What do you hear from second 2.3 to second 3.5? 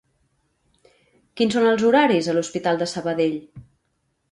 a l'hospital de Sabadell?